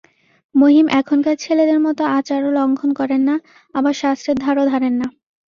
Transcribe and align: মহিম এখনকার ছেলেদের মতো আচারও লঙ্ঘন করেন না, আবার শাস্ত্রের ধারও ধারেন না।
মহিম 0.55 0.85
এখনকার 0.99 1.35
ছেলেদের 1.37 1.79
মতো 1.85 2.03
আচারও 2.17 2.49
লঙ্ঘন 2.57 2.91
করেন 2.99 3.21
না, 3.29 3.35
আবার 3.75 3.93
শাস্ত্রের 4.01 4.37
ধারও 4.43 4.63
ধারেন 4.71 4.93
না। 5.01 5.07